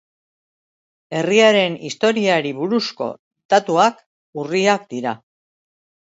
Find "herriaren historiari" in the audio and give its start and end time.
1.17-2.53